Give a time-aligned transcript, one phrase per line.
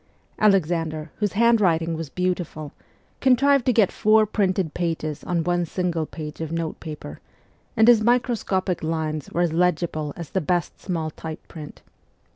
[0.39, 2.71] Alexander, whose handwriting was beautiful,
[3.19, 7.19] contrived to get four printed pages on one single page of notepaper,
[7.77, 11.83] and his microscopic lines were as legible as the best small type print.